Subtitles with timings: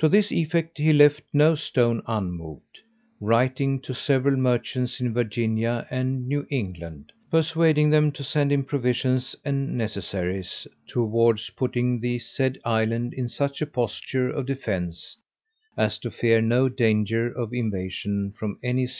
[0.00, 2.80] To this effect he left no stone unmoved,
[3.22, 9.34] writing to several merchants in Virginia and New England, persuading them to send him provisions
[9.42, 15.16] and necessaries, towards putting the said island in such a posture of defence,
[15.74, 18.98] as to fear no danger of invasion from any side.